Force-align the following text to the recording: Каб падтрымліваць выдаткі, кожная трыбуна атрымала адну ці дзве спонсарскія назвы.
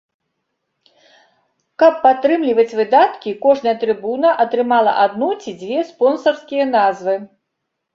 Каб 1.83 1.93
падтрымліваць 2.07 2.77
выдаткі, 2.81 3.37
кожная 3.45 3.75
трыбуна 3.87 4.35
атрымала 4.49 4.99
адну 5.07 5.33
ці 5.41 5.59
дзве 5.65 5.89
спонсарскія 5.95 6.63
назвы. 6.77 7.15